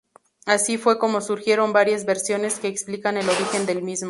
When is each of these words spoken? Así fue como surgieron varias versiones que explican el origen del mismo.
Así 0.47 0.79
fue 0.79 0.97
como 0.97 1.21
surgieron 1.21 1.73
varias 1.73 2.05
versiones 2.05 2.57
que 2.59 2.67
explican 2.67 3.17
el 3.17 3.29
origen 3.29 3.67
del 3.67 3.83
mismo. 3.83 3.99